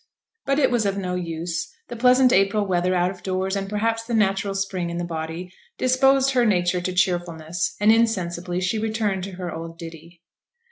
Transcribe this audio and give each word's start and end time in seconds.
But 0.47 0.57
it 0.57 0.71
was 0.71 0.87
of 0.87 0.97
no 0.97 1.13
use: 1.13 1.71
the 1.87 1.95
pleasant 1.95 2.33
April 2.33 2.65
weather 2.65 2.95
out 2.95 3.11
of 3.11 3.21
doors, 3.21 3.55
and 3.55 3.69
perhaps 3.69 4.03
the 4.03 4.15
natural 4.15 4.55
spring 4.55 4.89
in 4.89 4.97
the 4.97 5.03
body, 5.03 5.51
disposed 5.77 6.31
her 6.31 6.43
nature 6.43 6.81
to 6.81 6.91
cheerfulness, 6.91 7.75
and 7.79 7.91
insensibly 7.91 8.61
she 8.61 8.79
returned 8.79 9.23
to 9.25 9.33
her 9.33 9.53
old 9.53 9.77
ditty. 9.77 10.23